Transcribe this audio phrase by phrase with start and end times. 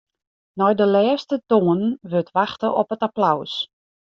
[0.61, 3.53] Nei de lêste toanen wurdt wachte op it applaus.